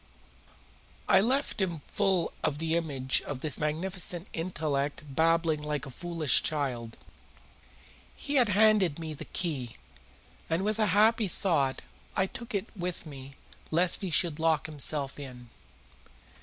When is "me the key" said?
8.97-9.75